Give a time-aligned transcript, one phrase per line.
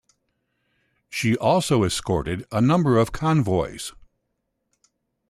[1.11, 3.93] She also escorted a number of convoys.